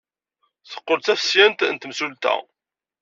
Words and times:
Teqqel 0.69 0.99
d 0.99 1.03
tafesyant 1.05 1.65
n 1.73 1.75
temsulta. 1.81 2.35